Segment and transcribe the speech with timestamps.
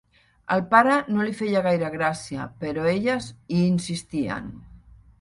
[0.53, 4.53] Al pare no li feia gaire gràcia, però elles hi insistien.